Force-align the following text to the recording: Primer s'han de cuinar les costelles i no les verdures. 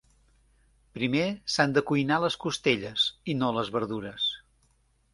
Primer 0.99 1.25
s'han 1.57 1.77
de 1.77 1.85
cuinar 1.91 2.19
les 2.25 2.39
costelles 2.47 3.07
i 3.35 3.39
no 3.43 3.55
les 3.59 3.73
verdures. 3.81 4.31